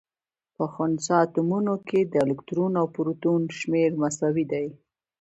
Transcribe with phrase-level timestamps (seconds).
[0.55, 4.45] په خنثا اتومونو کي د الکترون او پروتون شمېر مساوي.
[4.51, 4.67] دی